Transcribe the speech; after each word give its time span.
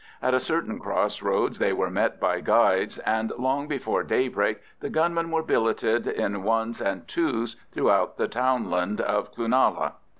At 0.19 0.33
a 0.33 0.39
certain 0.39 0.79
cross 0.79 1.21
roads 1.21 1.59
they 1.59 1.73
were 1.73 1.91
met 1.91 2.19
by 2.19 2.39
guides, 2.41 2.97
and 2.97 3.31
long 3.37 3.67
before 3.67 4.01
daybreak 4.01 4.59
the 4.79 4.89
gunmen 4.89 5.29
were 5.29 5.43
billeted 5.43 6.07
in 6.07 6.41
ones 6.41 6.81
and 6.81 7.07
twos 7.07 7.55
throughout 7.71 8.17
the 8.17 8.27
townland 8.27 8.99
of 8.99 9.31
Cloonalla. 9.31 9.91